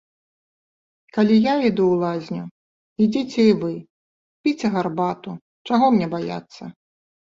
[1.17, 2.43] Калі я іду ў лазню,
[3.07, 3.71] ідзіце і вы,
[4.45, 5.31] піце гарбату,
[5.69, 6.63] чаго мне баяцца.